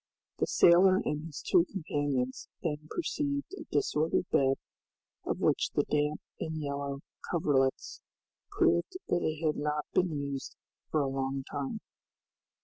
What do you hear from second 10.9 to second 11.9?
a long time.